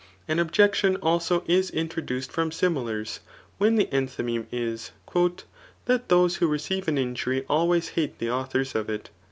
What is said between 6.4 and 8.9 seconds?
receive an injury always hate Qhe authors of